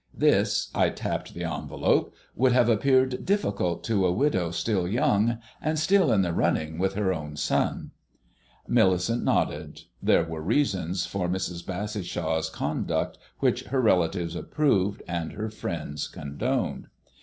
[0.17, 5.77] This" I tapped the envelope "would have appeared difficult to a widow still young, and
[5.77, 7.91] still in the running with her own son."
[8.67, 9.81] Millicent nodded.
[10.01, 11.63] There were reasons for Mrs.
[11.63, 16.87] Bassishaw's conduct which her relatives approved and her friends condoned.